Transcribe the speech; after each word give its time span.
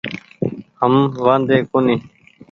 هم 0.79 0.93
وآڌي 1.25 1.57
ڪونيٚ۔ 1.71 2.01